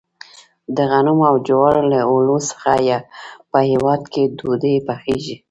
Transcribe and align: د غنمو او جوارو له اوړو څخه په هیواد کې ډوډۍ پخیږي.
د 0.75 0.77
غنمو 0.91 1.23
او 1.31 1.35
جوارو 1.47 1.83
له 1.91 1.99
اوړو 2.09 2.37
څخه 2.49 2.71
په 3.51 3.59
هیواد 3.69 4.01
کې 4.13 4.23
ډوډۍ 4.37 4.75
پخیږي. 4.87 5.35